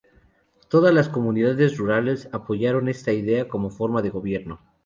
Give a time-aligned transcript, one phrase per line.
[0.67, 4.59] Todas las comunidades rurales apoyaron esta idea como forma de gobierno.